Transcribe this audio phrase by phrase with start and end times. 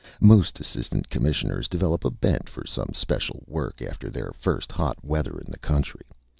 [0.19, 5.37] Most Assistant Commissioners develop a bent for some special work after their first hot weather
[5.39, 6.07] in the country.